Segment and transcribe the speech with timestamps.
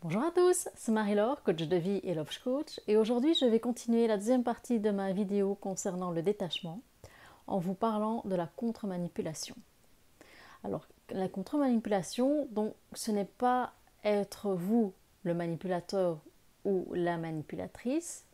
[0.00, 3.58] Bonjour à tous, c'est Marie-Laure, coach de vie et love coach, et aujourd'hui je vais
[3.58, 6.80] continuer la deuxième partie de ma vidéo concernant le détachement
[7.48, 9.56] en vous parlant de la contre-manipulation.
[10.62, 13.72] Alors, la contre-manipulation, donc ce n'est pas
[14.04, 14.92] être vous
[15.24, 16.20] le manipulateur
[16.64, 18.24] ou la manipulatrice,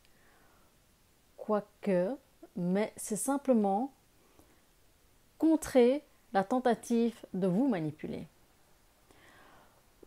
[1.39, 2.15] quoique,
[2.57, 3.91] mais c'est simplement
[5.39, 6.03] contrer
[6.35, 8.29] la tentative de vous manipuler.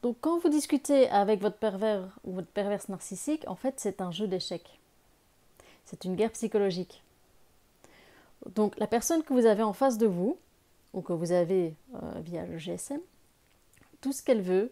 [0.04, 4.12] Donc quand vous discutez avec votre pervers ou votre perverse narcissique, en fait c'est un
[4.12, 4.80] jeu d'échecs.
[5.86, 7.04] C'est une guerre psychologique.
[8.54, 10.38] Donc la personne que vous avez en face de vous,
[10.94, 13.00] ou que vous avez euh, via le GSM,
[14.02, 14.72] tout ce qu'elle veut,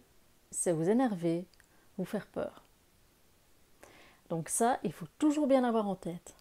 [0.52, 1.46] c'est vous énerver,
[1.98, 2.64] vous faire peur.
[4.30, 6.36] Donc ça, il faut toujours bien avoir en tête.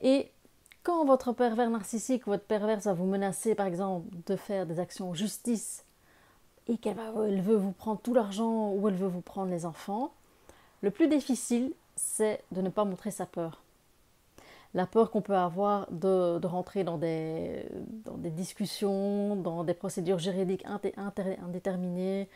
[0.00, 0.30] Et
[0.82, 5.10] quand votre pervers narcissique, votre perverse va vous menacer, par exemple, de faire des actions
[5.10, 5.84] en justice
[6.72, 6.96] et qu'elle
[7.42, 10.12] veut vous prendre tout l'argent ou elle veut vous prendre les enfants,
[10.80, 13.62] le plus difficile, c'est de ne pas montrer sa peur.
[14.74, 17.66] La peur qu'on peut avoir de, rentrer dans des,
[18.04, 20.64] dans des, discussions, dans des procédures juridiques
[20.96, 22.28] indéterminées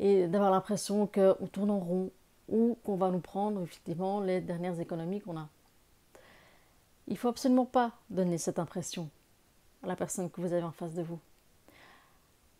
[0.00, 2.10] et d'avoir l'impression qu'on tourne en rond
[2.48, 5.48] ou qu'on va nous prendre effectivement les dernières économies qu'on a.
[7.06, 9.08] Il ne faut absolument pas donner cette impression
[9.84, 11.20] à la personne que vous avez en face de vous.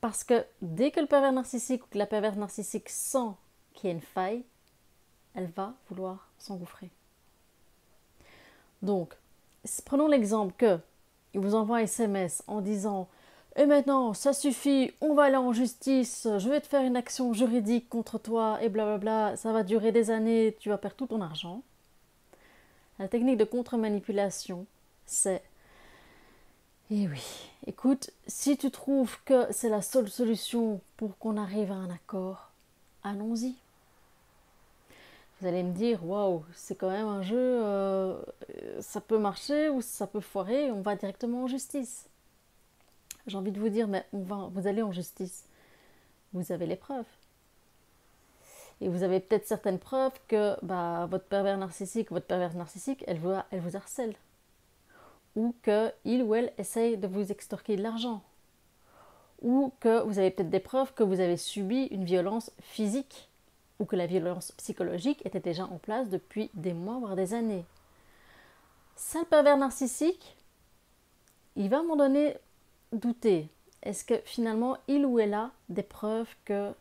[0.00, 3.32] Parce que dès que le pervers narcissique ou que la perverse narcissique sent
[3.74, 4.44] qu'il y a une faille,
[5.34, 6.90] elle va vouloir s'engouffrer.
[8.82, 9.14] Donc,
[9.84, 10.78] prenons l'exemple que
[11.34, 13.08] il vous envoie un SMS en disant
[13.56, 17.32] Et maintenant, ça suffit, on va aller en justice, je vais te faire une action
[17.32, 21.20] juridique contre toi, et blablabla, ça va durer des années, tu vas perdre tout ton
[21.20, 21.62] argent.
[22.98, 24.66] La technique de contre-manipulation,
[25.06, 25.42] c'est
[26.90, 27.22] eh oui,
[27.66, 32.50] écoute, si tu trouves que c'est la seule solution pour qu'on arrive à un accord,
[33.02, 33.56] allons-y.
[35.40, 38.18] Vous allez me dire, waouh, c'est quand même un jeu, euh,
[38.80, 42.08] ça peut marcher ou ça peut foirer, on va directement en justice.
[43.26, 45.44] J'ai envie de vous dire, mais vous allez en justice.
[46.32, 47.04] Vous avez les preuves.
[48.80, 53.18] Et vous avez peut-être certaines preuves que bah, votre pervers narcissique, votre pervers narcissique, elle
[53.18, 54.14] vous harcèle
[55.36, 58.22] ou qu'il ou elle essaye de vous extorquer de l'argent,
[59.42, 63.28] ou que vous avez peut-être des preuves que vous avez subi une violence physique,
[63.78, 67.64] ou que la violence psychologique était déjà en place depuis des mois, voire des années.
[68.96, 70.36] Ça, le pervers narcissique,
[71.54, 72.36] il va à un moment donné
[72.92, 73.48] douter.
[73.82, 76.72] Est-ce que finalement, il ou elle a des preuves que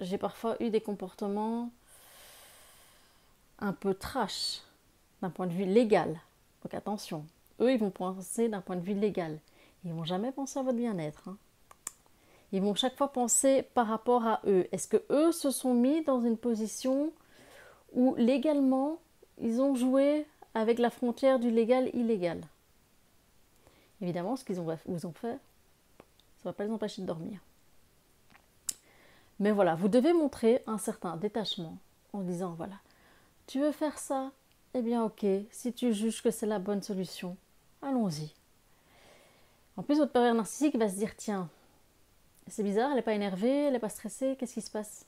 [0.00, 1.70] j'ai parfois eu des comportements
[3.60, 4.60] un peu trash
[5.20, 6.20] d'un point de vue légal?
[6.62, 7.24] Donc attention,
[7.60, 9.38] eux, ils vont penser d'un point de vue légal.
[9.84, 11.28] Ils vont jamais penser à votre bien-être.
[11.28, 11.36] Hein.
[12.52, 14.68] Ils vont chaque fois penser par rapport à eux.
[14.72, 17.12] Est-ce que eux se sont mis dans une position
[17.94, 18.98] où légalement
[19.40, 22.42] ils ont joué avec la frontière du légal-illégal
[24.00, 25.38] Évidemment, ce qu'ils vous ont fait,
[26.42, 27.40] ça ne va pas les empêcher de dormir.
[29.38, 31.78] Mais voilà, vous devez montrer un certain détachement
[32.12, 32.76] en disant voilà,
[33.46, 34.30] tu veux faire ça
[34.74, 37.36] Eh bien, ok, si tu juges que c'est la bonne solution,
[37.82, 38.32] allons-y.
[39.76, 41.50] En plus, votre pervers narcissique va se dire tiens,
[42.48, 45.04] c'est bizarre, elle n'est pas énervée, elle n'est pas stressée, qu'est-ce qui se passe?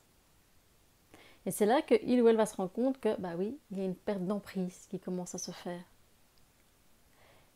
[1.46, 3.80] Et c'est là qu'il ou elle va se rendre compte que, bah oui, il y
[3.80, 5.82] a une perte d'emprise qui commence à se faire.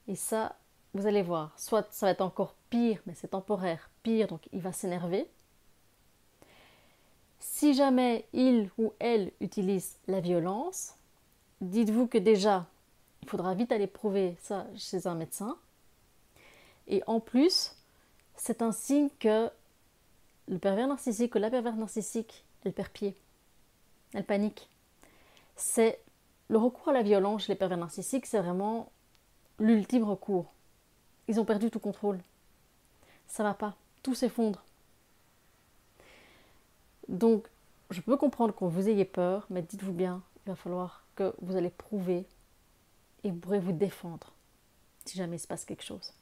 [0.09, 0.57] Et ça,
[0.95, 4.61] vous allez voir, soit ça va être encore pire, mais c'est temporaire, pire, donc il
[4.61, 5.29] va s'énerver.
[7.39, 10.95] Si jamais il ou elle utilise la violence,
[11.61, 12.67] dites-vous que déjà,
[13.23, 15.57] il faudra vite aller prouver ça chez un médecin.
[16.87, 17.75] Et en plus,
[18.37, 19.51] c'est un signe que
[20.49, 23.15] le pervers narcissique ou la pervers narcissique, elle perd pied.
[24.15, 24.69] Elle panique.
[25.57, 26.01] C'est
[26.49, 28.91] le recours à la violence chez les pervers narcissiques, c'est vraiment
[29.59, 30.47] l'ultime recours.
[31.27, 32.21] Ils ont perdu tout contrôle.
[33.27, 33.75] Ça va pas.
[34.03, 34.63] Tout s'effondre.
[37.09, 37.47] Donc,
[37.91, 41.57] je peux comprendre que vous ayez peur, mais dites-vous bien, il va falloir que vous
[41.57, 42.25] allez prouver
[43.25, 44.33] et vous pourrez vous défendre
[45.05, 46.13] si jamais il se passe quelque chose.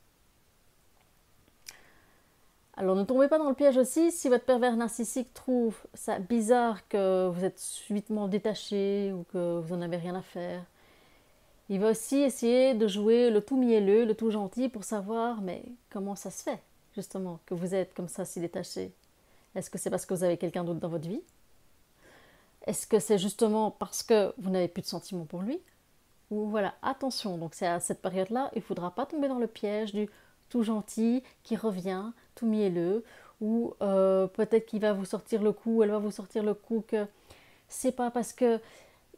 [2.78, 6.86] Alors ne tombez pas dans le piège aussi si votre pervers narcissique trouve ça bizarre
[6.88, 10.62] que vous êtes subitement détaché ou que vous n'en avez rien à faire.
[11.68, 15.62] Il va aussi essayer de jouer le tout mielleux, le tout gentil pour savoir mais
[15.90, 16.62] comment ça se fait
[16.94, 18.92] justement que vous êtes comme ça si détaché?
[19.54, 21.22] Est-ce que c'est parce que vous avez quelqu'un d'autre dans votre vie?
[22.66, 25.60] Est-ce que c'est justement parce que vous n'avez plus de sentiments pour lui
[26.30, 29.46] ou voilà, attention, donc c'est à cette période-là, il ne faudra pas tomber dans le
[29.46, 30.08] piège du
[30.48, 33.04] tout gentil qui revient, tout mielleux,
[33.40, 36.82] ou euh, peut-être qu'il va vous sortir le coup, elle va vous sortir le coup
[36.86, 37.06] que
[37.68, 38.60] c'est pas parce que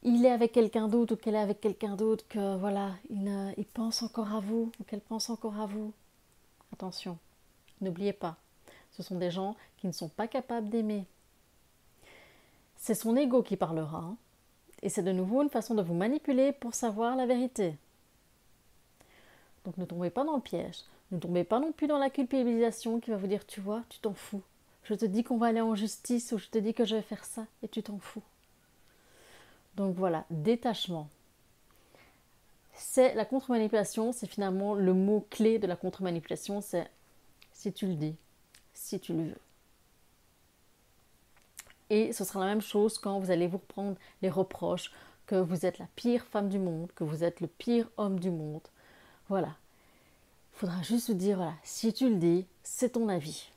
[0.02, 4.02] il est avec quelqu'un d'autre ou qu'elle est avec quelqu'un d'autre que voilà, il, pense
[4.02, 5.92] encore à vous ou qu'elle pense encore à vous.
[6.72, 7.18] Attention,
[7.80, 8.36] n'oubliez pas,
[8.92, 11.04] ce sont des gens qui ne sont pas capables d'aimer.
[12.78, 13.98] C'est son ego qui parlera.
[13.98, 14.16] Hein.
[14.82, 17.74] Et c'est de nouveau une façon de vous manipuler pour savoir la vérité.
[19.64, 20.84] Donc ne tombez pas dans le piège.
[21.10, 23.98] Ne tombez pas non plus dans la culpabilisation qui va vous dire tu vois, tu
[23.98, 24.42] t'en fous.
[24.84, 27.02] Je te dis qu'on va aller en justice ou je te dis que je vais
[27.02, 28.22] faire ça et tu t'en fous.
[29.76, 31.08] Donc voilà, détachement.
[32.74, 36.88] C'est la contre-manipulation, c'est finalement le mot clé de la contre-manipulation, c'est
[37.52, 38.14] si tu le dis,
[38.72, 39.47] si tu le veux.
[41.90, 44.92] Et ce sera la même chose quand vous allez vous reprendre les reproches
[45.26, 48.30] que vous êtes la pire femme du monde, que vous êtes le pire homme du
[48.30, 48.66] monde.
[49.28, 49.56] Voilà.
[50.54, 53.50] Il faudra juste vous dire, voilà, si tu le dis, c'est ton avis.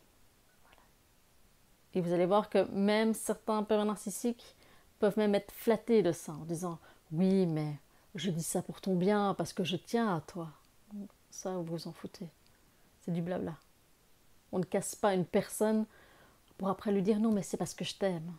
[1.93, 4.55] Et vous allez voir que même certains pervers narcissiques
[4.99, 6.79] peuvent même être flattés de ça en disant,
[7.11, 7.75] oui, mais
[8.15, 10.49] je dis ça pour ton bien parce que je tiens à toi.
[11.31, 12.27] Ça, vous vous en foutez.
[13.01, 13.55] C'est du blabla.
[14.51, 15.85] On ne casse pas une personne
[16.61, 18.31] pour après lui dire non, mais c'est parce que je t'aime.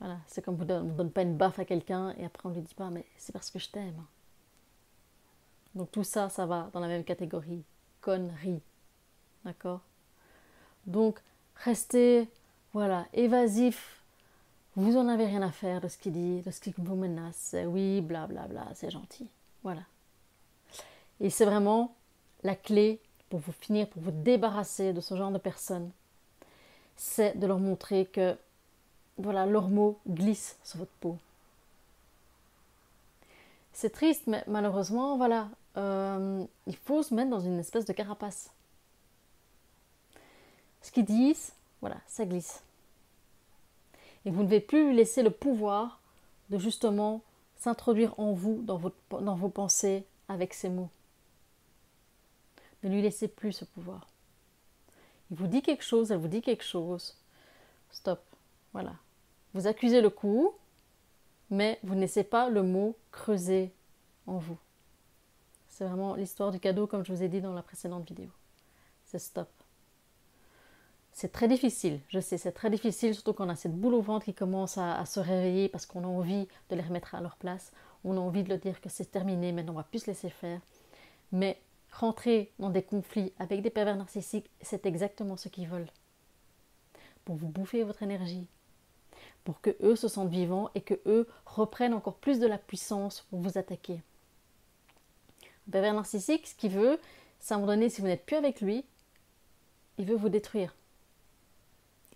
[0.00, 2.60] Voilà, c'est comme on ne donne pas une baffe à quelqu'un et après on lui
[2.60, 4.04] dit pas, mais c'est parce que je t'aime.
[5.74, 7.64] Donc tout ça, ça va dans la même catégorie.
[8.02, 8.60] Connerie.
[9.46, 9.80] D'accord?
[10.84, 11.22] Donc,
[11.64, 12.28] restez,
[12.74, 14.02] voilà, évasif.
[14.76, 17.56] Vous en avez rien à faire de ce qu'il dit, de ce qu'il vous menace.
[17.66, 19.26] Oui, blablabla, bla, bla, c'est gentil.
[19.62, 19.84] Voilà.
[21.18, 21.96] Et c'est vraiment
[22.42, 23.00] la clé
[23.30, 25.90] pour vous finir, pour vous débarrasser de ce genre de personnes
[27.00, 28.36] c'est de leur montrer que
[29.16, 31.16] voilà, leurs mots glissent sur votre peau.
[33.72, 35.48] C'est triste, mais malheureusement, voilà,
[35.78, 38.50] euh, il faut se mettre dans une espèce de carapace.
[40.82, 42.62] Ce qu'ils disent, voilà, ça glisse.
[44.26, 46.00] Et vous ne devez plus laisser le pouvoir
[46.50, 47.22] de justement
[47.56, 50.90] s'introduire en vous, dans, votre, dans vos pensées, avec ces mots.
[52.82, 54.06] Ne lui laissez plus ce pouvoir.
[55.30, 57.16] Il vous dit quelque chose, elle vous dit quelque chose.
[57.90, 58.20] Stop.
[58.72, 58.94] Voilà.
[59.54, 60.52] Vous accusez le coup,
[61.50, 63.72] mais vous ne laissez pas le mot creuser
[64.26, 64.58] en vous.
[65.68, 68.28] C'est vraiment l'histoire du cadeau, comme je vous ai dit dans la précédente vidéo.
[69.04, 69.48] C'est stop.
[71.12, 74.00] C'est très difficile, je sais, c'est très difficile, surtout quand on a cette boule au
[74.00, 77.36] ventre qui commence à, se réveiller parce qu'on a envie de les remettre à leur
[77.36, 77.72] place.
[78.04, 80.30] On a envie de leur dire que c'est terminé, maintenant on va plus se laisser
[80.30, 80.60] faire.
[81.32, 81.60] Mais
[81.92, 85.90] rentrer dans des conflits avec des pervers narcissiques, c'est exactement ce qu'ils veulent.
[87.24, 88.46] Pour vous bouffer votre énergie,
[89.44, 93.22] pour que eux se sentent vivants et que eux reprennent encore plus de la puissance
[93.30, 94.00] pour vous attaquer.
[95.68, 96.98] Un pervers narcissique, ce qu'il veut,
[97.38, 98.84] c'est à un moment donné, si vous n'êtes plus avec lui,
[99.98, 100.74] il veut vous détruire.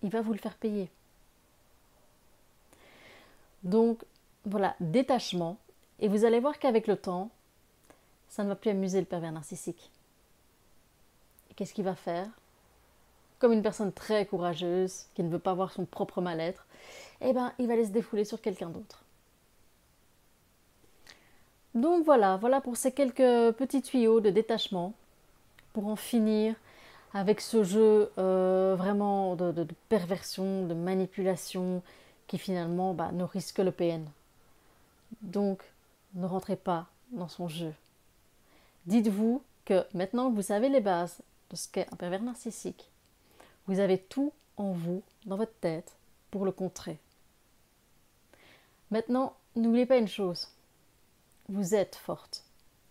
[0.03, 0.91] Il va vous le faire payer.
[3.63, 4.03] Donc,
[4.45, 5.59] voilà, détachement.
[6.01, 7.31] Et vous allez voir qu'avec le temps,
[8.35, 9.93] ça ne va plus amuser le pervers narcissique.
[11.55, 12.27] Qu'est-ce qu'il va faire?
[13.39, 16.67] Comme une personne très courageuse, qui ne veut pas voir son propre mal-être,
[17.21, 19.05] eh ben, il va aller se défouler sur quelqu'un d'autre.
[21.77, 24.95] Donc voilà, voilà pour ces quelques petits tuyaux de détachement
[25.73, 26.57] pour en finir
[27.13, 31.83] avec ce jeu euh, vraiment de, perversion, de manipulation
[32.27, 34.05] qui finalement bah, ne risque le PN.
[35.23, 35.63] Donc
[36.15, 37.73] ne rentrez pas dans son jeu.
[38.87, 42.91] Dites-vous que maintenant que vous savez les bases de ce qu'est un pervers narcissique,
[43.67, 45.97] vous avez tout en vous, dans votre tête,
[46.31, 46.99] pour le contrer.
[48.91, 50.49] Maintenant, n'oubliez pas une chose.
[51.49, 52.45] Vous êtes forte.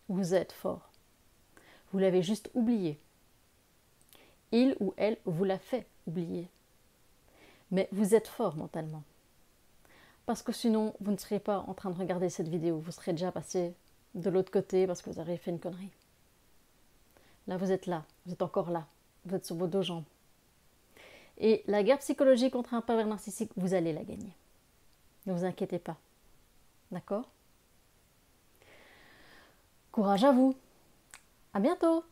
[0.09, 0.89] Vous êtes fort.
[1.91, 2.99] Vous l'avez juste oublié.
[4.51, 6.47] Il ou elle vous l'a fait oublier.
[7.71, 9.03] Mais vous êtes fort mentalement.
[10.25, 12.79] Parce que sinon, vous ne seriez pas en train de regarder cette vidéo.
[12.79, 13.73] Vous serez déjà passé
[14.15, 15.91] de l'autre côté parce que vous avez fait une connerie.
[17.47, 18.87] Là, vous êtes là, vous êtes encore là,
[19.25, 20.05] vous êtes sur vos deux jambes.
[21.37, 24.33] Et la guerre psychologique contre un pervers narcissique, vous allez la gagner.
[25.25, 25.97] Ne vous inquiétez pas.
[26.91, 27.29] D'accord?
[29.91, 30.55] Courage à vous.
[31.53, 32.03] À bientôt